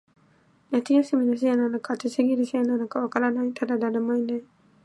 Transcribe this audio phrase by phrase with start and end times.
[0.71, 4.43] 夏休みのせいなのか、暑すぎるせいなのか、わからない、ただ、誰もいない